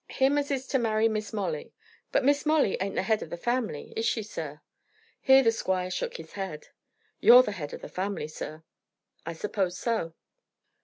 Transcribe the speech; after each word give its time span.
"Him 0.09 0.39
as 0.39 0.49
is 0.49 0.65
to 0.69 0.79
marry 0.79 1.07
Miss 1.07 1.31
Molly. 1.31 1.75
But 2.11 2.23
Miss 2.25 2.43
Molly 2.43 2.75
ain't 2.81 2.95
the 2.95 3.03
head 3.03 3.21
of 3.21 3.29
the 3.29 3.37
family; 3.37 3.93
is 3.95 4.03
she, 4.03 4.23
sir?" 4.23 4.61
Here 5.21 5.43
the 5.43 5.51
squire 5.51 5.91
shook 5.91 6.17
his 6.17 6.31
head. 6.31 6.69
"You're 7.19 7.43
the 7.43 7.51
head 7.51 7.71
of 7.71 7.81
the 7.81 7.87
family, 7.87 8.27
sir." 8.27 8.63
"I 9.27 9.33
suppose 9.33 9.77
so." 9.77 10.15